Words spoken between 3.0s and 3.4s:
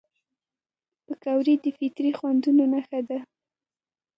ده